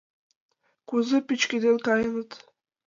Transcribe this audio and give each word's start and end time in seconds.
Кузе 0.87 1.17
пӱчкеден 1.27 1.77
каеныт?! 1.85 2.31